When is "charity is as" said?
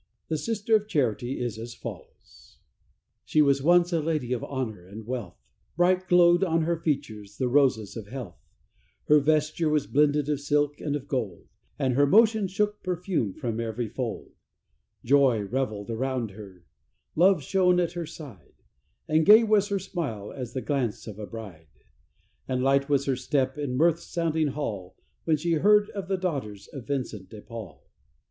0.87-1.75